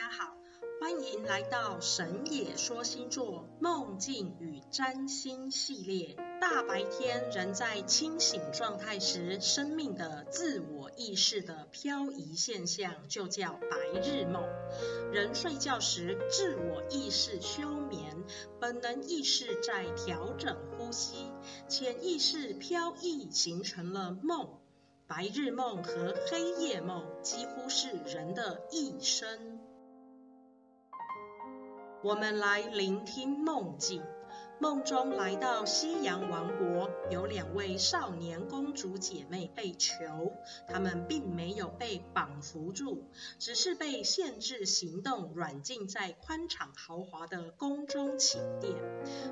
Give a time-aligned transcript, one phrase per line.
[0.00, 0.34] 大家好，
[0.80, 6.16] 欢迎来到神野说星座梦境与占星系列。
[6.40, 14.42] 大白天人在清醒状态时，生命的自我意识的漂移现象就叫白日梦。
[15.12, 18.24] 人睡觉时，自我意识休眠，
[18.58, 21.30] 本能意识在调整呼吸，
[21.68, 24.48] 潜意识飘逸形成了梦。
[25.06, 29.59] 白日梦和黑夜梦几乎是人的一生。
[32.02, 34.02] 我们来聆听梦境。
[34.58, 40.34] 梦中来到西洋王国，有两位少年公主姐妹被囚，
[40.68, 43.04] 她们并没有被绑缚住，
[43.38, 48.74] 只是被限制行动，软禁在宽敞豪华的宫中寝殿。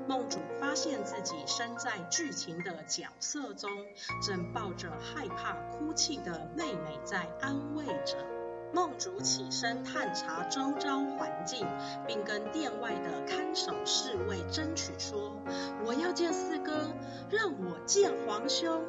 [0.07, 3.69] 梦主发现自己身在剧情的角色中，
[4.21, 8.38] 正抱着害怕哭泣的妹妹在安慰着。
[8.71, 11.67] 梦主起身探查周遭环境，
[12.07, 15.35] 并跟殿外的看守侍卫争取说
[15.85, 16.71] ：“我要见四哥，
[17.29, 18.85] 让我见皇兄。”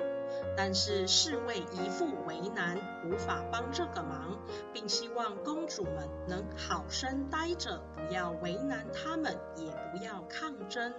[0.56, 4.38] 但是侍卫一副为难，无法帮这个忙，
[4.72, 10.94] 并希望公主们能好生待着，不要为难他们，也不要抗争。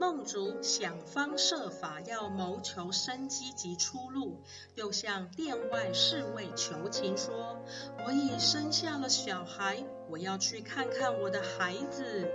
[0.00, 4.40] 梦竹想方设法要谋求生机及出路，
[4.76, 7.60] 又向殿外侍卫求情说
[8.06, 12.30] ：“我已生下了小孩，我要去看看我的孩子。”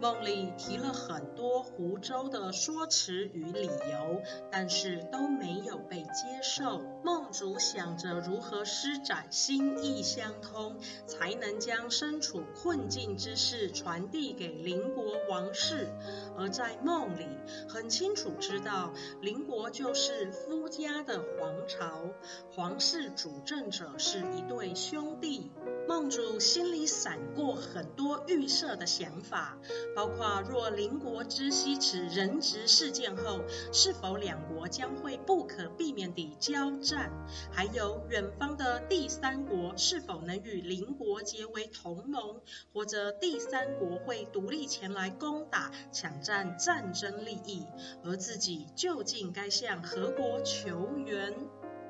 [0.00, 6.82] 梦里提了很多湖州的说辞与理由，但是都没有被接受。
[7.04, 15.88] 梦主想着如何施展心意相通，才能将身处困境之事传递给邻国王室。
[16.36, 17.26] 而在梦里，
[17.68, 22.10] 很清楚知道邻国就是夫家的皇朝，
[22.50, 25.50] 皇室主政者是一对兄弟。
[25.88, 29.58] 梦主心里闪过很多预设的想法，
[29.94, 33.40] 包括若邻国知悉此人质事件后，
[33.72, 37.10] 是否两国将会不可避免地交战，
[37.50, 42.40] 还有远方的第三国是否能与邻国结为同盟，
[42.72, 47.66] 或者第三国会独立前来攻打，抢占战争利益，
[48.04, 51.34] 而自己究竟该向何国求援？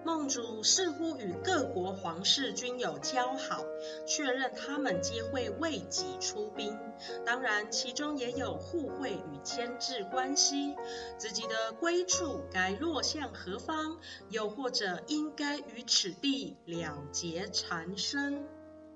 [0.05, 3.65] 梦主似乎与各国皇室均有交好，
[4.07, 6.77] 确认他们皆会为己出兵。
[7.25, 10.75] 当然，其中也有互惠与牵制关系。
[11.19, 13.99] 自己的归处该落向何方？
[14.29, 18.45] 又或者应该与此地了结缠生？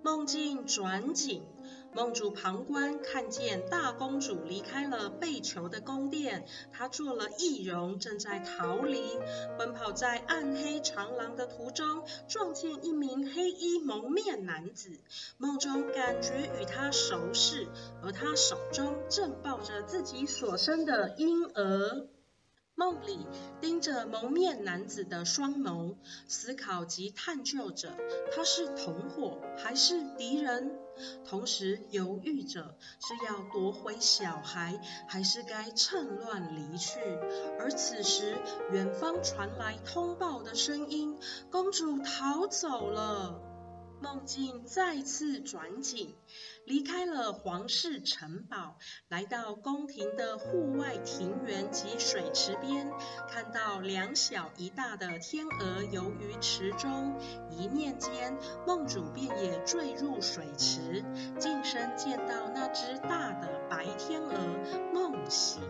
[0.02, 1.42] 梦境转景，
[1.96, 9.00] 梦主旁观，看见大公主离开了被囚的宫殿，她做了易容，正在逃离，
[9.56, 14.90] 奔跑在暗黑长廊的途中，撞见一名黑衣蒙面男子，
[15.38, 17.66] 梦中感觉与他熟识，
[18.02, 22.08] 而他手中正抱着自己所生的婴儿。
[22.78, 23.26] 梦里
[23.58, 25.96] 盯着蒙面男子的双眸，
[26.28, 27.96] 思考及探究着
[28.30, 30.78] 他是同伙还是敌人，
[31.24, 34.78] 同时犹豫着是要夺回小孩，
[35.08, 37.00] 还是该趁乱离去。
[37.58, 38.36] 而此时，
[38.70, 41.18] 远方传来通报的声音：
[41.50, 43.55] 公主逃走了。
[44.00, 46.14] 梦境再次转景，
[46.66, 48.76] 离开了皇室城堡，
[49.08, 52.90] 来到宫廷的户外庭园及水池边，
[53.30, 57.18] 看到两小一大的天鹅游于池中，
[57.50, 58.36] 一念间，
[58.66, 61.02] 梦主便也坠入水池，
[61.38, 64.34] 近身见到那只大的白天鹅，
[64.92, 65.62] 梦醒。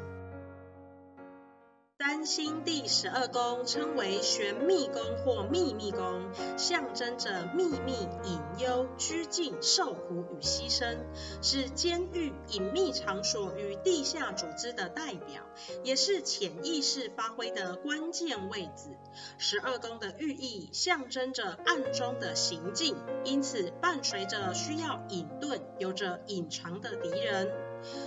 [2.16, 7.92] 占星第十二宫称为玄秘宫或秘密宫，象征着秘密、
[8.24, 10.96] 隐忧、拘禁、受苦与牺牲，
[11.42, 15.42] 是监狱、隐秘场所与地下组织的代表，
[15.84, 18.96] 也是潜意识发挥的关键位置。
[19.36, 27.52] 十二宫的寓意象征着暗中的行径，因此伴随着需要隐遁、有着隐藏的敌人。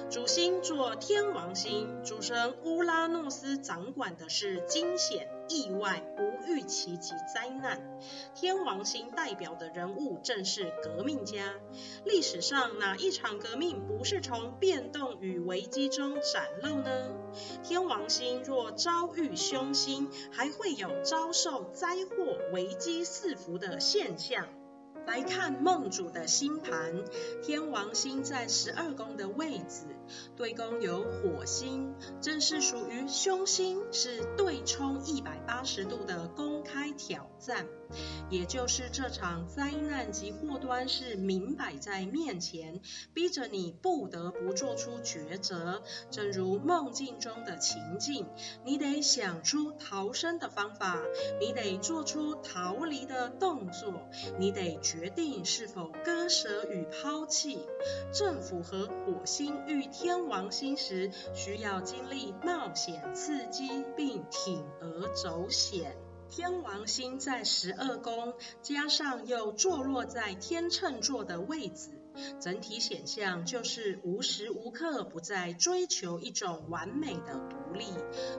[0.09, 7.79] 主星做天王星，主神乌拉诺斯掌管的是惊险、意外、不预期及灾难。
[8.33, 11.53] 天王星代表的人物正是革命家。
[12.06, 17.11] 历史上哪一场革命不是从变动与危机中展露呢？
[17.61, 24.47] 天王星若遭遇凶星，还会有遭受灾祸、危机四伏的现象。
[25.09, 26.94] 来看梦主的星盘，
[27.41, 29.88] 天王星在十二宫的位置，
[30.35, 37.66] 对宫有火星，正是属于凶星，是对冲一百八十度的宫开挑战。
[38.30, 42.81] 也就是这场灾难及祸端是明摆在面前，
[43.16, 45.81] 逼着你不得不做出抉择。
[46.12, 48.27] 正如梦境中的情境，
[48.63, 51.01] 你得想出逃生的方法，
[51.39, 54.07] 你得做出逃离的动作，
[54.38, 57.66] 你得决定是否割舍与抛弃。
[58.13, 65.98] 正符合火星遇天王星时，需要经历冒险刺激，并铤而走险。
[66.30, 71.90] 天王星在十二宫，加上又坐落在天秤座的位置，
[72.40, 77.88] 整体显象就是无时无刻不在追求一种完美的独立，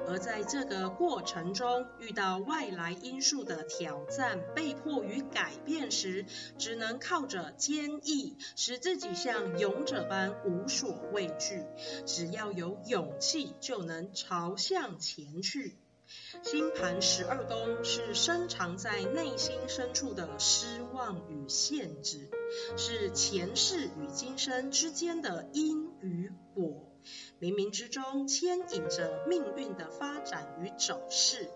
[0.07, 6.25] 而在这个过程中遇到外来因素的挑战，被迫于改变时，
[6.59, 11.65] 只能靠着坚毅，使自己像勇者般无所畏惧。
[12.07, 15.77] 只要有勇气，就能朝向前去。
[16.43, 22.31] 星盘十二宫是深藏在内心深处的失望与限制，
[22.77, 26.91] 是前世与今生之间的因与果，
[27.41, 31.49] 冥冥之中牵引着命运的发展与走势。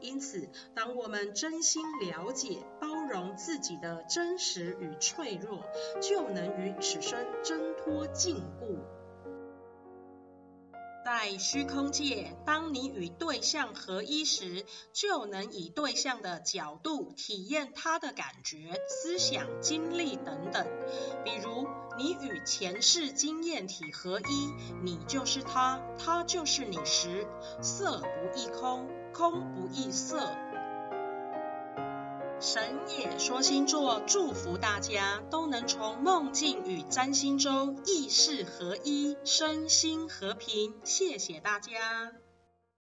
[0.00, 5.64] 因此，当我们真心了解、包容自己的真实与脆弱，
[6.00, 8.99] 就能与此生挣脱禁锢。
[11.02, 20.66] 在虚空界，当你与对象合一时，就能以对象的角度体验他的感觉、思想、经历等等。
[21.24, 21.66] 比如，
[21.96, 24.52] 你与前世经验体合一，
[24.82, 27.26] 你就是他，他就是你时，
[27.62, 30.30] 色不异空，空不异色。
[32.40, 32.62] 神
[32.98, 40.74] 也说星座祝福大家都能从梦境与占星中意识合一，身心和平。
[40.82, 42.12] 谢谢大家。